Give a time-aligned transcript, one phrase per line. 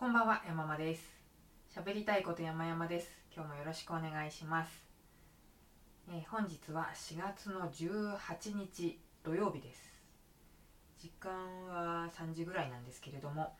[0.00, 1.02] こんばんは、山間です。
[1.76, 3.10] 喋りたいこと山々です。
[3.36, 4.70] 今日もよろしくお願いします。
[6.08, 10.02] えー本日は4月の18日土曜日です。
[10.98, 11.30] 時間
[11.66, 13.52] は3時ぐらいなんですけれども、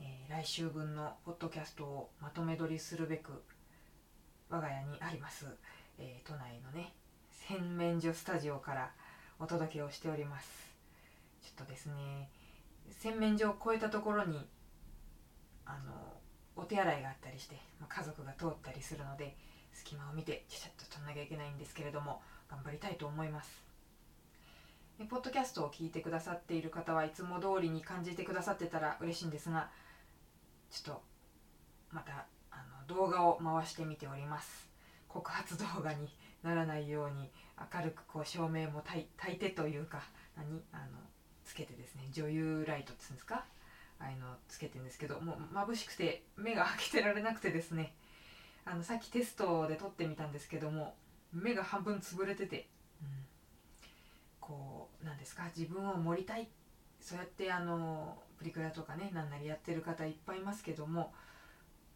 [0.00, 3.44] えー来週分のポッドキャストをまとめ撮りするべく
[4.50, 5.46] 我が家にあります、
[5.96, 6.92] えー都内のね
[7.30, 8.90] 洗面所スタジオから
[9.38, 10.74] お届けをしております。
[11.40, 12.28] ちょっとですね
[12.90, 14.44] 洗面所を越えたところに
[15.66, 15.92] あの
[16.56, 19.36] お手洗いがあったりして、まあ家族が通ったりするので
[19.72, 23.62] 隙間を見てちゃちゃっと撮んなきゃいけないんですけれども頑張りたいと思います。
[24.98, 29.68] でポッドキャストを聞いてくださっている方はいつも通りに感じてくださってたら嬉しいんですが
[30.70, 31.02] ちょっと
[31.90, 34.68] またあの動画を回してみております。
[35.08, 36.08] 告発動画に
[36.42, 37.30] ならないように
[37.72, 40.02] 明るくこう照明もたい焚いてというか
[40.36, 40.62] 何？
[40.72, 40.98] あの
[41.44, 43.44] つけてですね女優ライトって言うんですか？
[43.98, 47.94] あのをつけてるんですけどもう眩しくて目が開けてられなくてですね。
[48.66, 50.94] あのさっきテストで撮ってみたんですけども
[51.32, 52.66] 目が半分潰れてて、
[53.02, 53.08] うん、
[54.40, 56.48] こうなんですか自分を盛りたい。
[57.00, 61.12] そうやってあのプリクラとかねなんなりやってる方いっぱいいますけども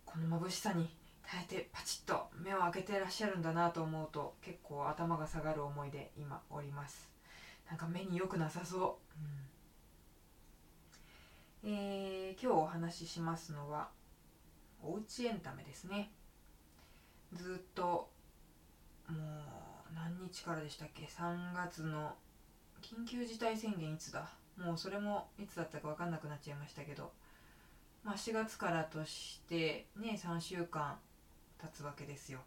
[0.04, 0.91] この眩しさに
[1.26, 7.08] 耐えてパチッと目を開けてらっしゃるんだなと思うと結構頭が下がる思いで今おります。
[7.70, 9.47] なんか目に良くなさそう、うん
[11.64, 13.88] えー今日お話ししますのは
[14.80, 16.12] おうちエンタメですね。
[17.32, 18.08] ずっと
[19.08, 19.18] もう
[19.92, 22.14] 何日からでしたっけ？3月の
[22.80, 24.30] 緊急事態宣言いつだ？
[24.56, 27.10] もうそれもいつだったか分かんなくなっちゃいましたけど、
[28.04, 30.96] まあ、4月からとしてね3週間
[31.60, 32.38] 経つわけですよ。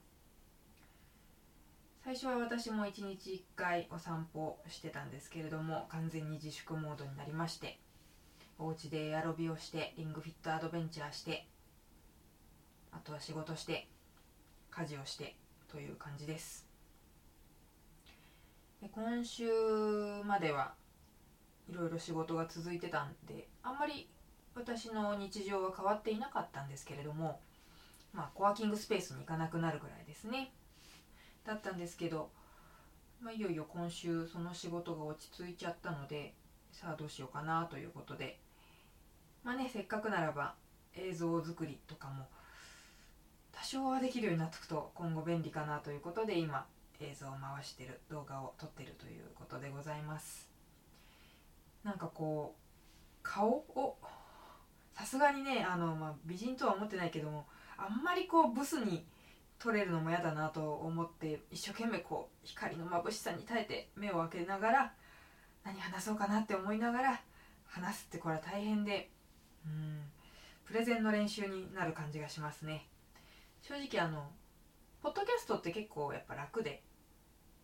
[2.05, 7.80] 最初は私も1日1回お散歩してたんですけれども完全に自粛モードになりまして。
[8.63, 11.47] お家でエアロビをしてリングフィットアドベンチャーして
[12.91, 13.87] あとは仕事して
[14.69, 15.35] 家事をして
[15.67, 16.67] という感じです。
[18.79, 19.45] で今週
[20.23, 20.75] までは
[21.67, 24.07] いろいろ仕事が続いてたんであんまり
[24.53, 27.39] 私の日常は変わっていなかったんですけれども
[28.13, 30.53] まあコワーキングスペースに行かなくなるぐらいですね。
[31.47, 32.29] だったんですけど、
[33.21, 36.35] まあ、いよいよ今週その仕事が落ち着いちゃったので
[36.71, 38.39] さあどうしようかなということで
[39.43, 40.55] まあねせっかくならば
[40.95, 42.27] 映像作りとかも
[43.51, 46.65] 多少はできるようになっておくと今後便利かなということで今
[46.99, 50.47] 映像を回してる動画を撮ってるということでございます。
[51.83, 52.61] なんかこう
[53.23, 53.97] 顔を
[54.93, 57.45] さすがにねあの、まあ、美人とは思ってないけども
[57.77, 59.03] あんまりこうブスに
[59.57, 64.93] 撮れるのも嫌だなと思って一生懸命こう光の眩しさに耐えて目を開けながら
[65.63, 67.21] 何話そうかなって思いながら
[67.67, 69.09] 話すってこれは大変で
[69.65, 70.03] うん。
[70.65, 72.87] プレゼンの練習になる感じがしますね。
[73.61, 74.31] 正直あの
[75.01, 76.83] ポッドキャストって結構やっぱ楽で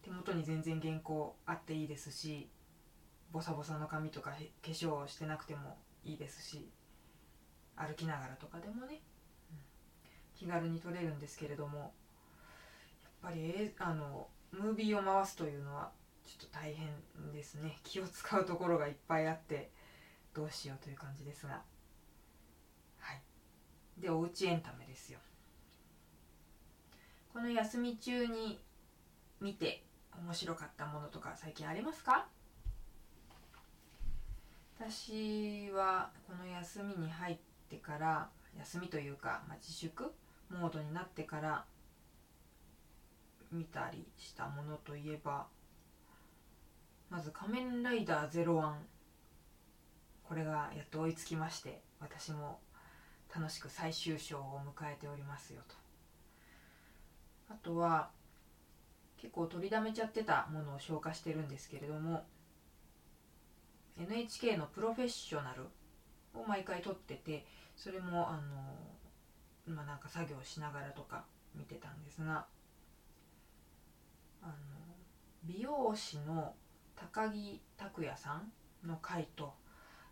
[0.03, 2.49] 手元に全然原稿あっていいですし
[3.31, 4.37] ボサボサの髪とか化
[4.71, 6.69] 粧してなくてもいいですし
[7.75, 9.01] 歩きながらとかでもね、
[9.51, 9.57] うん
[10.35, 11.89] 気軽に撮れるんですけれどもやっ
[13.21, 15.91] ぱりあのムービーを回すというのは
[16.23, 16.87] ちょっと大変
[17.33, 17.77] ですね。
[17.83, 19.71] 気を使うところがいっぱいあって
[20.35, 21.61] どうしようという感じですが。
[23.97, 25.19] でおうちエンタメですよ。
[27.33, 28.59] この休み中に
[29.41, 29.83] 見て
[30.17, 32.27] 面白かったものとか最近ありますか？
[34.79, 37.37] 私はこの休みに入っ
[37.69, 40.13] てから休みというか、まあ、自粛
[40.49, 41.65] モードになってから
[43.51, 45.47] 見たりしたものといえば
[47.09, 48.85] まず「仮面ライダーゼロワン」
[50.23, 52.59] これがやっと追いつきまして私も
[53.37, 55.75] 楽しく最終章を迎えておりますよと。
[57.49, 58.09] あとは
[59.17, 62.25] 結構取りだめちゃってたものを消化してるんですけれども
[63.99, 65.67] NHK の「プロフェッショナル」
[66.33, 67.45] を毎回撮ってて
[67.75, 71.23] それもあのまあなんか作業しながらとか
[71.55, 72.47] 見てたんですが
[74.41, 74.53] あの
[75.43, 76.55] 美容師の
[76.95, 78.51] 高木拓也さん
[78.83, 79.53] の回と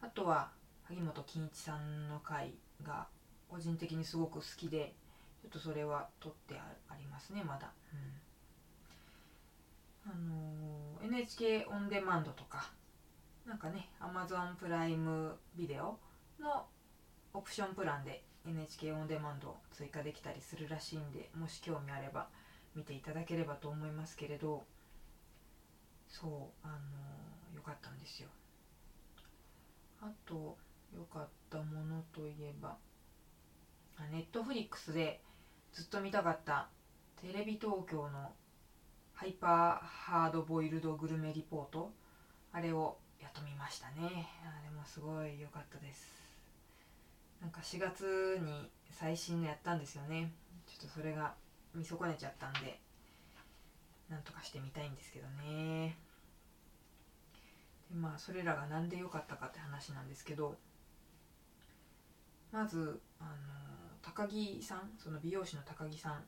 [0.02, 0.52] あとは
[0.84, 3.08] 萩本欽一さんの回が
[3.56, 4.94] 個人的にすごく好きで
[5.42, 6.56] ちょっとそれは撮って
[6.90, 7.72] ありますねまだ、
[10.06, 12.70] うん、あの NHK オンデマンドとか
[13.48, 15.98] なんかね Amazon プライムビデオ
[16.42, 16.66] の
[17.34, 22.28] オプションプランで NHK オンデマンドを追加できたりするらしいんでもし興味あれば
[22.76, 24.64] 見ていただければと思いますけれど
[26.10, 26.30] そう
[26.68, 26.76] あの
[27.56, 28.30] よかったんですよ。
[30.02, 30.58] あと
[30.94, 32.78] 良かったものといえば
[34.12, 35.22] ネットフリックスで
[35.74, 36.68] ずっと見たかった
[37.22, 38.32] テレビ東京の
[39.14, 41.92] ハイパーハードボイルドグルメリポート
[42.52, 44.28] あれをやっと見ましたね。
[44.44, 46.14] あれもすごい良かったです。
[47.42, 50.32] なんか4月に最新のやったんですよね。
[50.68, 51.34] ちょっとそれが
[51.74, 52.80] 見損ねちゃったんで
[54.10, 55.98] なんとかしてみたいんですけどね。
[57.90, 60.56] でまあそれらが何で良かったかって話なんですけど
[62.52, 63.30] まずあの
[64.06, 66.24] 高木さんその美容師の高木さん。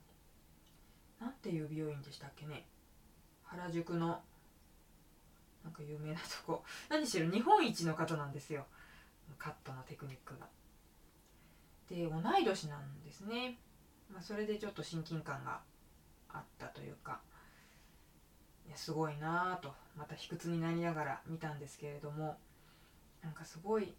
[1.20, 2.66] なんていう美容院でしたっけね。
[3.44, 4.20] 原宿の
[5.62, 6.64] なんか有名なとこ。
[6.88, 8.66] 何しろ日本一の方なんですよ。
[9.38, 10.46] カットのテクニックが。
[11.88, 13.58] で同い年なんですね、
[14.12, 15.60] まあ、それでちょっと親近感が
[16.28, 17.20] あったというか。
[18.74, 19.72] すごいなぁと。
[19.96, 22.38] また卑屈になりながら見たんですけれども。
[23.22, 23.94] なんかすごい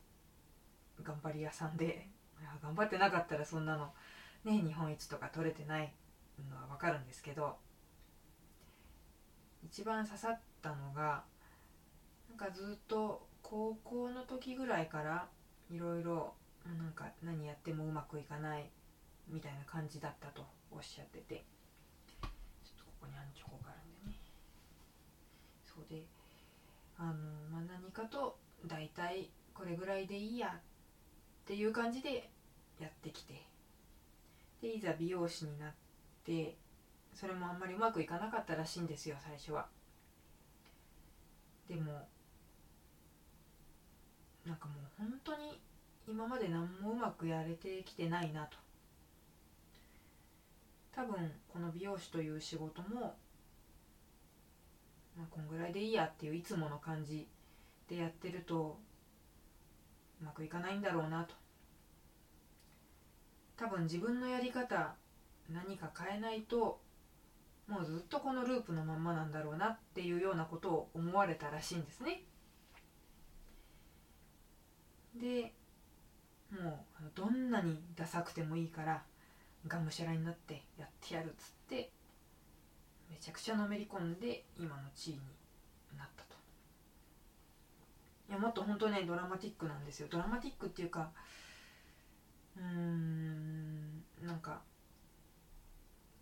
[1.02, 2.08] 頑張り屋さんで
[2.62, 3.94] 頑張ってなかったらそんなの
[4.44, 5.94] ね日本一とか取れてない
[6.50, 7.58] のは分かるんですけど
[9.64, 11.24] 一番刺さったのが
[12.30, 15.28] なんかずっと高校の時ぐらいから
[15.72, 16.34] いろいろ
[16.66, 18.70] なんか何やってもうまくいかない
[19.28, 21.44] みたいな感じだったとおっしゃってて。
[22.22, 24.18] ちょっとここにアンチョコがあるんでね。
[25.66, 26.04] そうで
[26.98, 27.14] あの、
[27.52, 30.62] まあ、何かと大体これぐらいでいいやっ
[31.50, 32.30] ていう感じで
[32.80, 33.34] やってきて。
[34.62, 35.74] でいざ美容師になっ
[36.24, 36.56] て
[37.12, 39.66] それもあんまりうまくいかなかったらしいんですよ最初は。
[41.68, 42.08] でも
[44.46, 45.60] なんかもう本当に
[46.08, 48.58] 今まで何もうまくやれてきてないなと。
[50.92, 53.16] 多分この美容師という仕事も、
[55.18, 57.28] まあ、こんぐらいでいいやっていういつもの感じ
[57.88, 58.78] でやってると
[60.22, 61.39] うまくいかないんだろうなと。
[63.60, 64.96] 多分自分のやり方
[65.52, 66.80] 何か変えないと
[67.68, 72.24] もうずっとこのループのまんまなんだろうなっていうようなことを思われたらしいんですね。
[75.22, 75.54] で
[76.52, 79.04] もうどんなにダサくてもいいから
[79.68, 81.92] がむしゃらになってやってやるっつって
[83.12, 85.20] めちゃくちゃのめり込んで今の地位に
[85.98, 86.36] なったと
[88.30, 91.12] いやもっと本当ねドラマティックなんですよドラマティックっていうか
[92.60, 94.62] うんなんか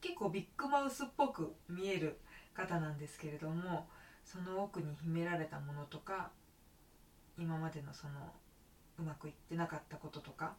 [0.01, 2.19] 結構ビッグマウスっぽく見える
[2.53, 3.87] 方なんですけれども
[4.23, 6.31] その奥に秘められたものとか
[7.37, 8.33] 今までのその
[8.99, 10.53] うまくいってなかったこととか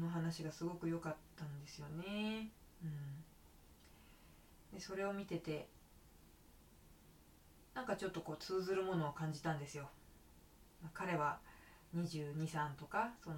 [0.00, 2.50] の話がすごく良かったんですよね。
[2.82, 5.68] うん、でそれを見てて
[7.74, 9.88] なんかちょっとこう通ずるものを感じたんですよ。
[10.94, 11.38] 彼は
[11.96, 13.36] 223とかその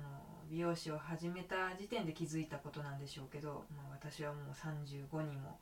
[0.50, 5.58] 美容師を始めた時点で気づいたことなんでしょうけど、まあ、私はもう35にも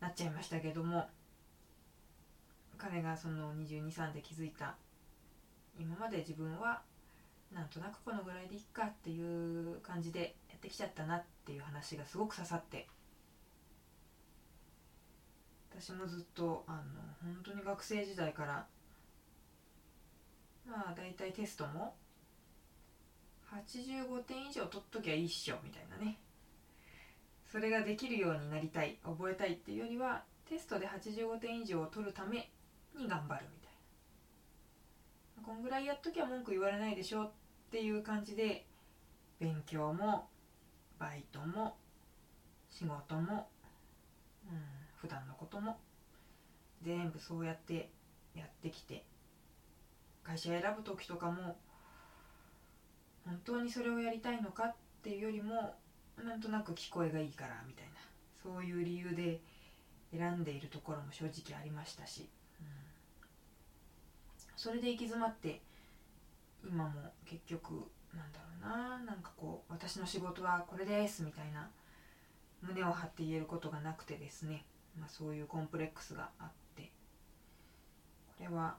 [0.00, 1.08] なっちゃいましたけども
[2.78, 4.76] 彼がその223で気づいた
[5.78, 6.82] 今まで自分は
[7.52, 12.86] なんとなくこのぐらいでいっかっていう感じでやってきちゃったなっていう話がすごく刺さって
[15.78, 16.82] 私もずっとあの
[17.22, 18.66] 本当に学生時代から
[20.66, 21.94] まあ大体テストも
[23.50, 26.18] 85点以上取っときゃいいっしょみたいなね。
[27.50, 32.50] それができるようになりたい覚えたいっていうよりはテストで85点以上を取るため
[32.96, 33.72] に頑張るみたい
[35.38, 35.42] な。
[35.44, 37.30] こんぐらいやっときゃ文句言われないでしょっ
[37.70, 38.66] ていう感じで
[39.38, 40.28] 勉強も
[40.98, 41.76] バイトも
[42.68, 43.48] 仕事も、
[44.50, 44.60] うん、
[44.96, 45.78] 普段のことも
[46.82, 47.90] 全部そうやって
[48.34, 49.04] やってきて
[50.26, 51.56] 会社選ぶ時とかも
[53.24, 55.74] 本当にそれをやりたいのかっていうよりも
[56.24, 57.92] なんとなく聞こえがいいからみたいな
[58.42, 59.40] そういう理由で
[60.16, 62.28] 選んでいるところも正直ありましたし、
[62.60, 62.66] うん、
[64.56, 65.60] それで行き詰まって
[66.64, 66.90] 今も
[67.24, 67.72] 結局
[68.14, 71.68] なんだろうななんかこう私の仕事はこれですみたいな
[72.62, 74.64] 胸を張って言えることがなくてですね、
[74.98, 76.90] まあ、そういうコンプレックスがあって
[78.38, 78.76] これは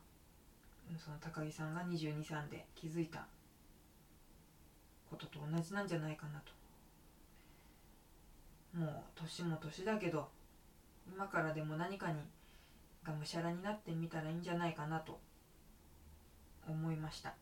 [0.97, 3.25] その高木さんが223で気づいた
[5.09, 6.51] ことと同じなんじゃないかなと。
[8.77, 10.29] もう年も年だけど
[11.07, 12.19] 今からでも何かに
[13.03, 15.19] がむしゃらになってみたらいいんじゃないかなと
[16.67, 17.33] 思いました、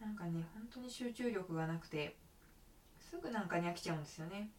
[0.00, 2.16] うん、なんかね本当に集中力がなくて
[3.00, 4.50] すぐなんかに飽きちゃうんですよね。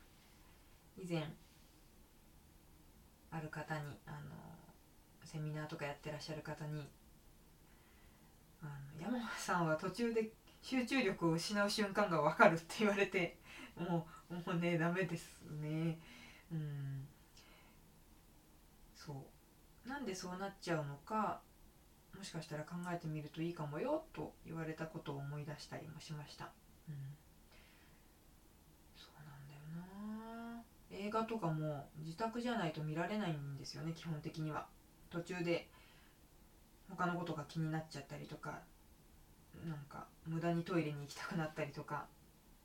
[0.98, 1.24] 以前
[3.32, 4.18] ある方にあの
[5.32, 6.90] セミナーとかやってらっしゃる方に
[8.64, 10.32] あの山間さんは途中で
[10.64, 13.38] 集中力を失う瞬間が分かるって言われて
[13.78, 16.00] もうもうねダメですね。
[16.52, 17.08] うん。
[18.96, 19.28] そ
[19.86, 19.88] う。
[19.88, 21.42] なんでそうなっちゃうのか
[22.18, 26.52] もしかしたら考えてみるといいかもよと言われたことを思い出したりもしました、
[26.90, 26.96] うん、
[28.96, 29.62] そうなんだよ
[30.58, 30.64] な。
[30.92, 34.68] 映画とかも自宅じゃないと見られないんですよね基本的には。
[35.10, 35.70] 途中で
[36.90, 38.62] 他のことが気になっちゃったりとか
[39.68, 42.06] なんか無駄にトイレに行きたくなったりとか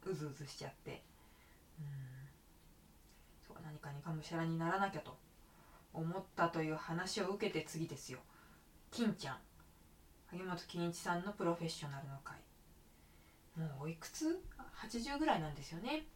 [0.05, 1.03] うずうずしちゃって。
[1.81, 1.87] うん。
[3.47, 5.17] そう何かにがむしゃらにならなきゃと
[5.93, 8.21] 思ったという話を受けて次ですよ。
[8.91, 9.39] 金ちゃん。
[10.31, 12.39] 萩本欽一さんのプロフェッショナルの会。
[13.57, 14.43] もうおいくつ
[14.83, 16.07] ?80 ぐらいなんですよね。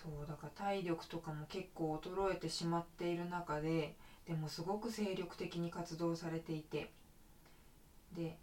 [0.00, 6.90] そうだから体力とかも結構衰えてしまっている中ででもすごく精力的に活動されていて。
[8.14, 8.38] で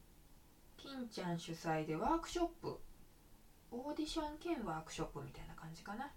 [0.78, 2.78] 金ちゃん主催でワークショップ
[3.72, 6.12] オーディション兼ワークショップみたいな感じかな。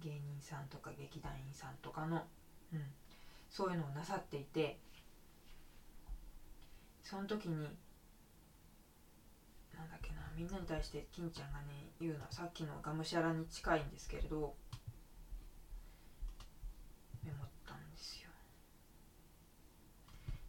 [0.00, 2.26] 芸人さんとか劇団員さんとかの、
[2.74, 2.82] うん、
[3.48, 4.76] そういうのをなさっていて。
[7.04, 7.76] その時に
[9.76, 14.54] なんだっけなみんなに対して金ちゃんがね言うのはさっきのがむしゃらに近いんですけれど
[17.24, 18.30] メモったんですよ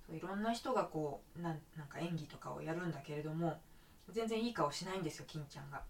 [0.05, 3.61] そういろんな人がこうなんなんか演技とかをやるんだけれども
[4.09, 5.81] 全然いい顔しないんですよ金ちゃんが。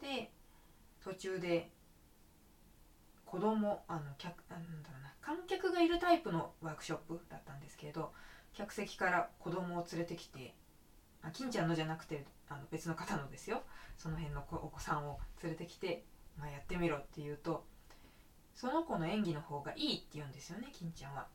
[0.00, 0.30] で
[1.00, 1.70] 途中で
[3.24, 8.12] 子供あの客なんだろうな観客がいるタイプのワークショップだったんですけれど
[8.52, 10.54] 客席から子供を連れてきて
[11.26, 13.62] あ金ちゃんのじゃなくてあの別の方のですよ
[13.96, 16.04] その辺のお子さんを連れてきて、
[16.38, 17.66] まあ、やってみろって言うと
[18.54, 21.26] その子の演技の方がいいって言うんですよね金ちゃんは。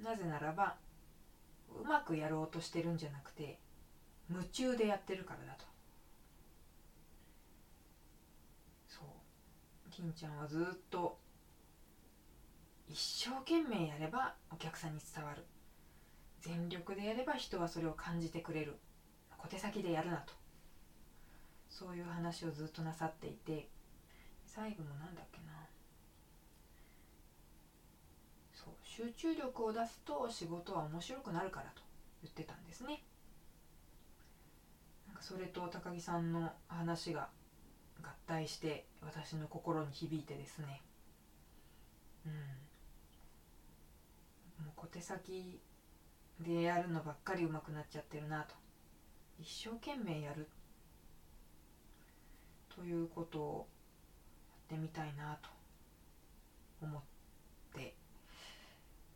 [0.00, 0.76] なぜならば
[1.70, 3.58] うまくやろうとしてるんじゃなくて
[4.30, 5.64] 夢中でやってるからだと。
[8.86, 11.18] そう金ちゃんはずっと
[12.86, 15.44] 一生懸命やればお客さんに伝わる
[16.40, 18.78] 全力でやれば人はそれを感じてくれる。
[19.36, 20.32] 小手先でやるなと。
[21.68, 23.68] そういう話をずっとなさっていて。
[24.44, 25.66] 最後もなんだっけな。
[28.52, 31.82] そう集中力を出すと仕事は面白くなるからと。
[32.22, 33.02] 言ってたんですね。
[35.06, 37.28] なんかそれと高木さんの話が
[38.02, 40.82] 合体して私の心に響いてですね。
[42.26, 42.32] うん。
[44.64, 45.60] もう小手先
[46.40, 48.54] でやるのばっかり上手くなっちゃってるなと。
[49.38, 50.48] 一生懸命やる。
[52.74, 53.66] ということを
[54.70, 55.50] やってみたいなと。
[56.80, 57.02] 思っ
[57.74, 57.94] て。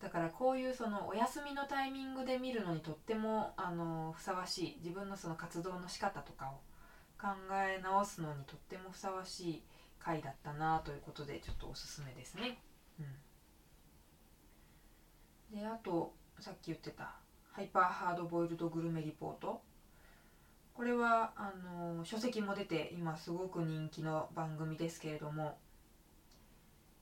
[0.01, 4.77] だからこういうそのお休みのタイミングで見るのにとってもあのふさわしい。
[4.83, 6.61] 自分のその活動の仕方とかを
[7.21, 9.63] 考え直すのにとってもふさわしい
[10.01, 12.59] 回だったなということでちょっとおすすめですね。
[15.53, 15.61] うん。
[15.61, 17.15] であとさっき言ってた
[17.53, 19.63] ハイパーハードボイルドグルメリポート。
[20.75, 25.57] これはあの書籍も出て今すごく人気の番組ですけれども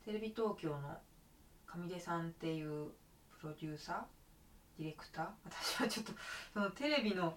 [0.04, 0.98] テレビ東京の
[1.66, 2.90] 上出さんっていう
[3.40, 3.98] プロデューサー
[4.78, 5.26] ディレクター？
[5.46, 6.12] 私はちょっと
[6.52, 7.34] そのテレビの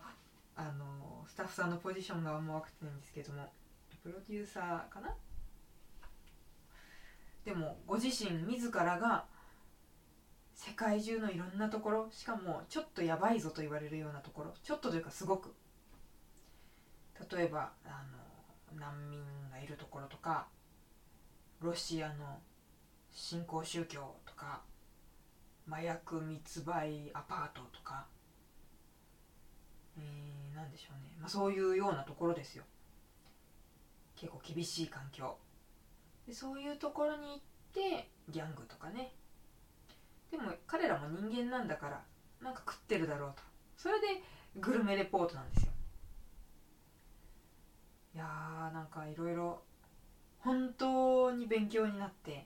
[0.58, 3.50] あのスタッフさんのポジションがあんま分かってないんですけども
[4.04, 5.16] プロデューサーかな？
[7.46, 9.24] でもご自身自らが
[10.66, 15.54] 世界中のいろんなところしかもちょっとやばいぞと言われるようなところちょっとというかすごく。
[17.30, 18.02] 例えばあ
[18.74, 19.20] の難民
[19.52, 20.48] がいるところとか
[21.60, 22.40] ロシアの
[23.12, 24.62] 新興宗教とか
[25.70, 28.06] 麻薬密売アパートとか、
[29.98, 32.64] えー、何でしょうね、まあ、そういうようなところですよ。
[34.16, 35.36] 結構厳しい環境。
[36.26, 37.40] でそういうところに行っ
[37.74, 39.12] てギャングとかね
[40.34, 42.02] でも彼らも人間なんだから
[42.42, 43.44] なんか食ってるだろうと。
[43.78, 44.24] それで
[44.56, 45.72] グルメレポートなんですよ。
[48.16, 49.62] いやーなんかいろいろ
[50.40, 52.46] 本当に勉強になって。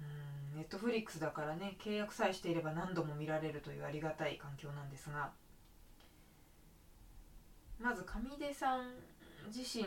[0.00, 5.30] うんネットフリックスだからね契約さえしていれば何度も見られるというありがたい環境なんですが。
[7.78, 8.94] まず上出さん
[9.46, 9.84] 自身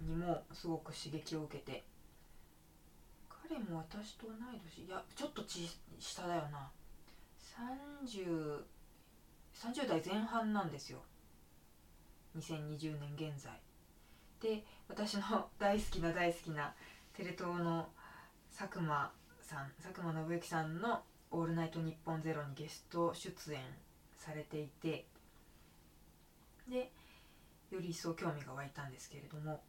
[0.00, 1.82] にもすごく刺激を受けて。
[3.52, 5.44] 彼も私と同い年いやちょっと
[5.98, 6.70] 下だよな。
[8.02, 8.62] 30,
[9.54, 11.02] 30代前半なんですよ。
[12.38, 13.52] 2020年現在。
[14.40, 16.74] で私の 大好きな大好きな
[17.12, 17.92] テレ東の
[18.56, 23.62] 佐久間さん佐久間信之さんの「オールナイトニッポンゼロにゲスト出演
[24.16, 25.06] されていて
[26.66, 26.90] で
[27.70, 29.62] より一層興味が湧いたんですけれども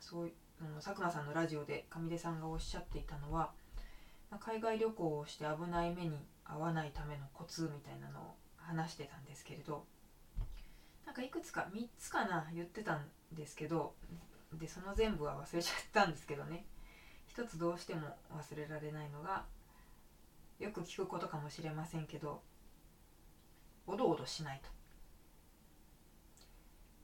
[0.00, 0.32] そう
[0.78, 3.50] 佐久間さんのラジオで上出さんがおっしゃっていたのは
[4.40, 6.12] 海外旅行をして危ない目に
[6.44, 9.84] 遭わないためのコツみたいなのを話してたんですけれど
[11.06, 13.94] なんかいくつか3つかな言ってたんですけど
[14.52, 16.64] でその全部は忘れちゃったんですけどね。
[17.26, 18.00] 一つどうしても
[18.36, 19.44] 忘れられないのが
[20.58, 22.42] よく聞くことかもしれませんけど
[23.86, 24.68] おどおどしないと。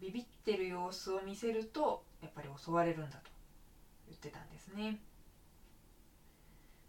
[0.00, 3.35] ビビってる様子を見せるとやっぱり襲われるんだと。
[4.08, 5.00] 言ってたんですね。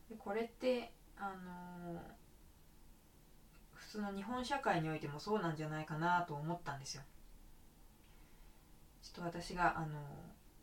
[0.10, 2.02] でこれってあのー、
[3.74, 7.04] 普通の日本社会においてもそうなんじゃないかなと思ったんですよ。
[9.02, 10.00] ちょっと私があの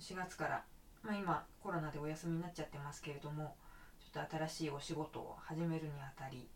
[0.01, 0.65] 4月から、
[1.03, 3.57] まあ、今コロナでお休みになっちゃってますけれども
[4.01, 6.47] ちょっと新しいお仕事を始めるにあたり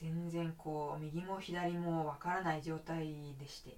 [0.00, 3.76] 全然こう右も左もわからない状態でして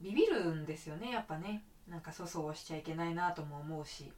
[0.00, 1.62] ビビるんですよねやっぱね。
[1.88, 4.12] なんか粗相をしちゃいけないなとも思うし。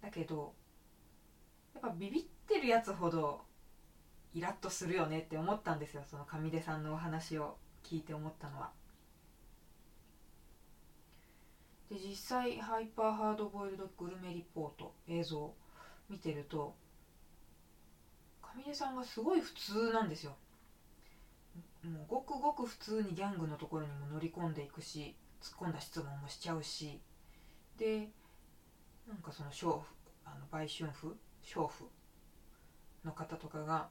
[0.00, 0.52] だけど
[1.74, 3.40] やっぱビビってるやつほど
[4.34, 6.02] イラッとするよねって思ったんですよ。
[6.06, 8.70] その上出さんのお話を聞いて思ったのは。
[11.90, 15.52] で実際ハイパーハードボイルドグルメリポート映像
[16.08, 16.74] 見てると
[18.56, 20.36] 上出さんがすごい普通なんですよ。
[21.84, 27.00] もうごくごく普通にギャングのところにも乗り込んでいくし突っ込んだ質問もしちゃうし
[27.76, 28.10] で
[29.08, 29.84] なんかその娼婦
[30.24, 31.84] あの売春婦娼婦
[33.04, 33.88] の方とかが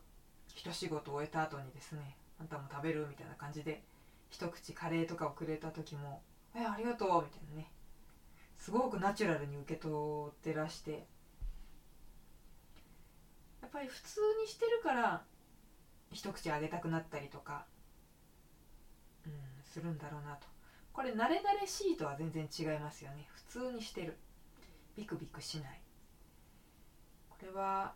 [0.56, 3.06] 一仕事終えた後にですねあんたも食べる？
[3.10, 3.84] みたいな感じで
[4.30, 6.24] 一口カレーとかをくれた時も
[6.56, 7.72] 「えありがとう」みたいなね
[8.58, 11.08] すごくナチュラルに受け取ってらして
[13.62, 15.24] やっぱり普通にしてるから
[16.12, 17.66] 一口あげたくなったりとか
[19.26, 19.34] うん、
[19.64, 20.51] するんだろうなと。
[20.94, 23.28] これ慣れ慣れしいとは全然違いますよね。
[23.34, 24.18] 普通にしてる。
[24.96, 25.82] ビクビクしない。
[27.30, 27.94] これは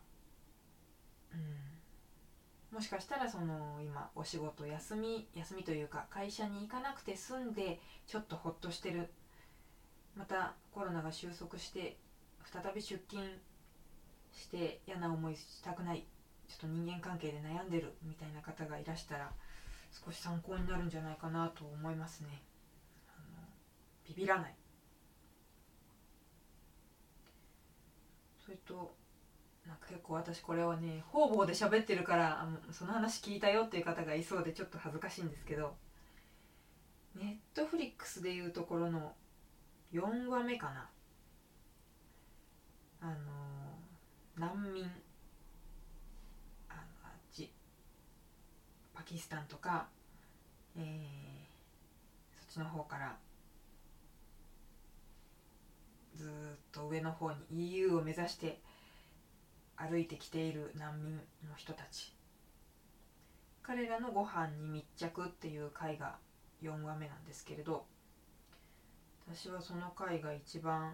[1.33, 2.75] うん。
[2.75, 9.09] もしかしたらその今お仕事休み休みというか会社に行かなくて済んでちょっとほっとしてる。
[10.15, 11.97] またコロナが収束して
[12.45, 13.21] 再び出勤
[14.31, 16.05] して嫌な思いしたくない。
[16.47, 19.31] ちょっと人間関係で悩んでるみたいな方がいらしたら
[20.05, 22.41] 少し参考になるんじゃないかなと思いますね。
[24.07, 24.55] ビビらない。
[28.43, 28.95] それと
[29.65, 35.75] なんか結構私これはね方々で喋ってるからあのその話聞いたよっていう方がいそうでちょっと恥ずかしいんですけど
[37.15, 39.13] ネットフリックスでいうところの
[39.93, 40.89] 4話目かな。
[43.01, 43.15] あの
[44.37, 44.89] 難民
[48.93, 49.87] パキスタンとか、
[50.77, 53.17] えー、そっちの方から
[56.25, 58.59] ずっと上の方に EU を目指して
[59.75, 61.21] 歩いてきている難民の
[61.55, 62.15] 人たち。
[63.61, 66.17] 彼らのご飯に密着っていう回が
[66.61, 67.85] 4話目なんですけれど
[69.27, 70.93] 私はその回が一番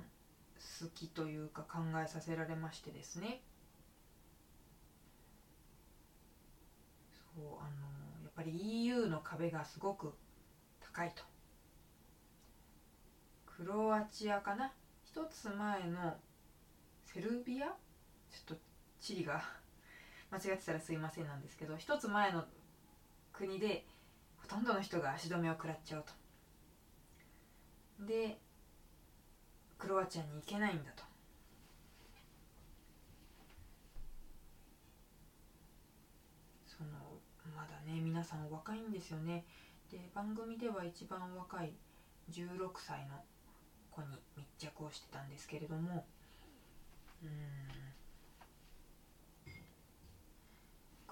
[0.82, 3.42] 好きというか考えさせられましてですね。
[7.36, 8.52] そうあのやっぱり
[8.84, 10.14] EU の壁がすごく
[10.82, 11.24] 高いと。
[13.46, 14.72] クロアチアかな？
[15.12, 16.16] 一つ前の
[17.04, 17.68] セルビア？
[17.68, 17.76] ちょっ
[18.46, 18.56] と
[19.02, 19.44] 地理が
[20.32, 22.48] 間違ってたらすいませんなんですけど一つ前の
[23.34, 23.86] 国で
[24.38, 26.06] ほとんどの人が足止めを食らっちゃう
[28.00, 28.06] と。
[28.06, 28.40] で
[29.78, 31.04] クロアチアに行けないんだと。
[36.66, 37.20] その
[37.54, 39.46] まだね皆さん若いんですよね。
[39.92, 41.76] で番組では一番若い
[42.30, 43.22] 16歳の
[43.92, 46.06] 子に密着をしてたんですけれども
[47.24, 47.92] うん。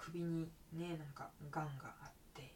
[0.10, 2.56] 首にねなんかがんがあって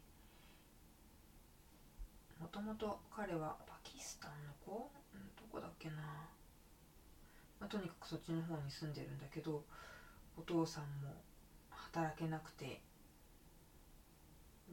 [2.40, 4.90] もともと彼はパキスタンの子、
[5.36, 5.94] どこだっけな、
[7.60, 9.62] まあ、とにかくそっちの方に住んでるんだけど
[10.36, 11.14] お父さんも
[11.70, 12.80] 働けなくて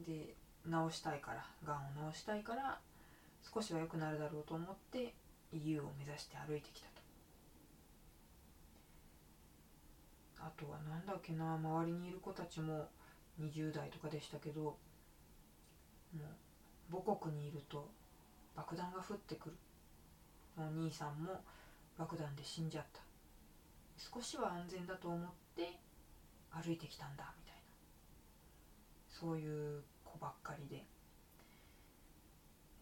[0.04, 0.34] で
[0.64, 2.80] 治したいからがんを治したいから
[3.54, 5.14] 少しは良くなるだろうと思って
[5.52, 7.02] EU を目指して歩いてきたと。
[10.38, 12.88] あとは何だっけな周りにいる子たちも
[13.40, 14.78] 20代とかでしたけども
[16.90, 17.88] う母国にいると
[18.56, 19.56] 爆弾が降ってくる。
[20.56, 21.42] お兄さんも
[21.96, 23.00] 爆弾で死んじゃった。
[23.96, 25.78] 少しは安全だと思っって
[26.50, 27.60] 歩いてきたんだみたいな。
[29.08, 30.84] そういう子ばっかりで。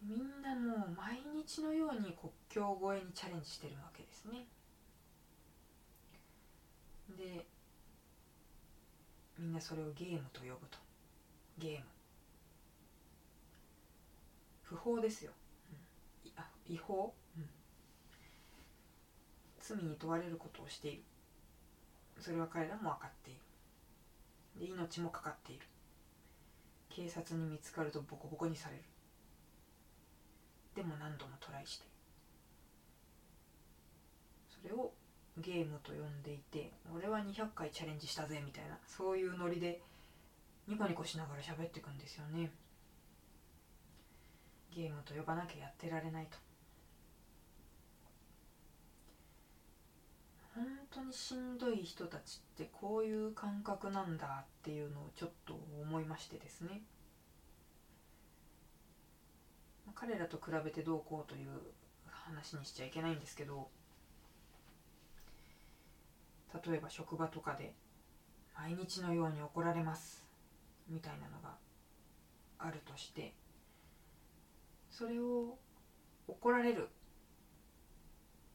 [0.01, 4.47] みんなもう毎日のように国境越えにチャレンジしてるわけですね。
[7.17, 7.45] で
[9.37, 10.77] みんなそれをゲームと呼ぶと。
[11.57, 11.85] ゲーム。
[14.63, 15.31] 不法ですよ、
[16.25, 17.45] うん、あ違法、うん、
[19.59, 21.03] 罪に問われることをしている。
[22.19, 23.39] それは彼らも分かっている。
[24.59, 25.65] で命もかかっている。
[26.89, 28.83] 警察に見つかるとボコボコにされる。
[30.75, 31.85] でも何度もトライして。
[34.61, 34.93] それを
[35.37, 39.81] ゲームと呼んでいて俺は200回チャレンジしたぜみたいなそういうノリで
[40.67, 42.51] ニコニコしながら喋っていくんですよね。
[44.73, 46.37] ゲームと呼ばなきゃやってられないと。
[50.53, 56.81] 本当にしんどい人たちってこういう感覚なんだっていうのをちょっと思いましてですね。
[59.95, 61.49] 彼らと比べてどうこうという
[62.09, 63.69] 話にしちゃいけないんですけど
[66.65, 67.73] 例えば職場とかで
[68.55, 70.25] 毎日のように怒られます
[70.89, 71.55] みたいなのが
[72.59, 73.33] あるとして
[74.89, 75.57] それを
[76.27, 76.89] 怒られる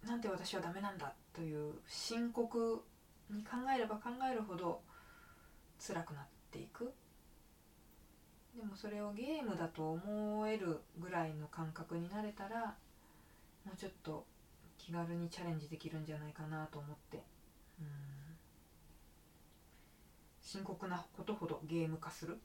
[0.06, 2.82] なんて私はダメなんだという深刻
[3.30, 4.80] に考えれば考えるほど
[5.84, 6.92] 辛くなっていく。
[8.56, 12.74] でもそれをゲームだと思えるぐらいの感覚になれたら
[13.64, 14.24] もうちょっと
[14.78, 17.22] 気軽にチャレンジできるんじゃないかなと思って。
[17.80, 17.86] うん。
[20.40, 22.38] 深刻なことほどゲーム化する？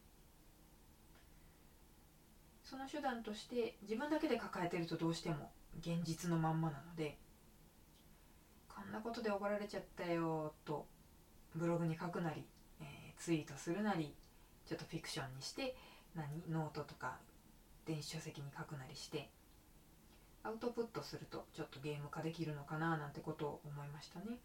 [2.64, 7.18] その手段として自分だけで抱えてるとどうしても現実のまんまなので
[8.68, 10.88] こんなことで怒られちゃったよと
[11.56, 12.46] ブログに書くなり、
[12.82, 14.16] えー、ツイートするなり
[14.66, 15.76] ちょっとフィクションにして
[16.16, 16.44] 何？
[16.50, 17.18] ノートとか
[17.86, 19.30] 電子書籍に書くなりして
[20.44, 24.38] アウトプットするとちょっとゲーム化できるのかななんてことを思いましたね。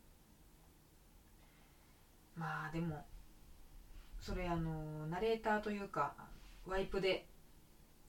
[2.36, 3.04] まあでも
[4.20, 6.12] それあのナレーターというか
[6.66, 7.26] ワイプで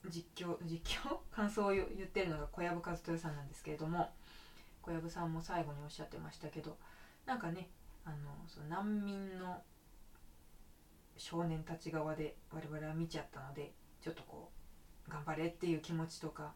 [0.06, 1.18] 実況実況？
[1.34, 4.12] 感想を言ってるのが小籔和豊さんなんですけれども
[4.82, 6.76] 小籔さんも最後におっしゃってましたけど
[7.24, 7.70] なんかね
[8.04, 8.16] あの
[8.48, 9.62] その難民の
[11.18, 14.50] 少年たち側で我々は見ちゃったのでちょっとこ
[15.06, 16.54] う頑張れっていう気持ちとか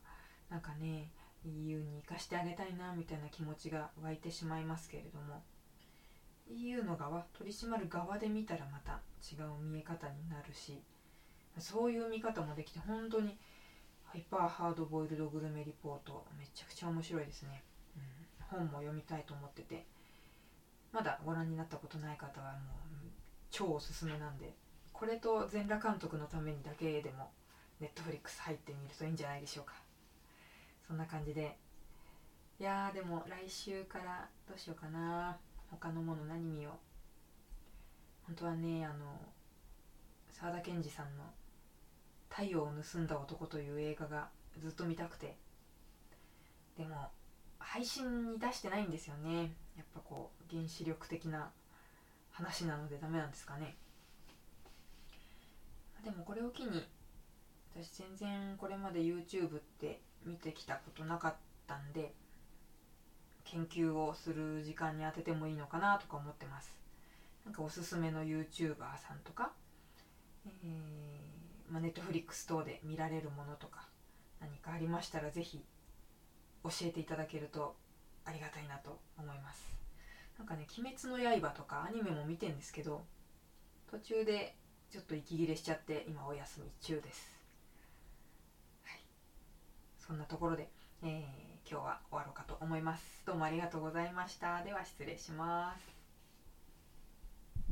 [0.48, 1.10] なんかね
[1.44, 5.42] EU に生かしてあげたいなみたいな気持ちが湧いてしまいますけれども
[6.48, 10.82] EU の側取り締まる側で見たらまた違う見え方になるし
[11.58, 13.36] そういう見方もできて本当に
[14.04, 17.64] ハイパーハードボイルドグルメリポートめちゃくちゃ面白いですね、
[17.96, 18.00] う
[18.54, 19.86] ん、本も読みたいと思ってて
[20.92, 22.81] まだご覧になったことない方はもう
[23.52, 24.56] 超おすすめなんで
[24.92, 27.30] これと全裸監督のためにだけでも
[27.80, 29.74] ネットフリックス入ってみるといいんじゃないでしょうか。
[30.86, 31.58] そんな感じで。
[32.60, 35.36] いやーでも来週からどうしようかな。
[35.70, 36.72] 他のもの何見よう。
[38.26, 39.18] 本当はねあの
[40.30, 41.24] 沢田研二さんの
[42.30, 45.36] 「太陽を盗んだ男」という映画がずっと見たくて。
[46.76, 47.10] でも
[47.58, 49.54] 配信に出してないんですよね。
[49.76, 51.52] やっぱこう原子力的な
[52.32, 53.76] 話なのでダメなんですかね。
[56.04, 56.84] でもこれを機に
[57.74, 61.34] 私全然これまで YouTube って見てきたことなかっ
[61.66, 62.12] たんで
[63.44, 66.76] 研究をする時間に当ててもいいのかなとか思ってます。
[67.44, 69.52] なんかおすすめの YouTuber さんとか、
[70.46, 73.88] えーまあ、Netflix 等で見られるものとか
[74.40, 75.64] 何かありましたら是非
[76.64, 77.76] 教えていただけると
[78.24, 79.81] ありがたいなと思います。
[80.42, 83.06] なんかね「鬼滅の刃」とかアニメも見てんですけど
[83.88, 84.56] 途中で
[84.90, 87.38] ちょっと息切れしちゃって今お休み中です、
[88.82, 89.00] はい、
[89.98, 90.68] そんなところで、
[91.02, 93.22] えー、今日は終わろうかと思います。
[93.24, 94.64] どうもありがとうございました。
[94.64, 95.91] では失礼します。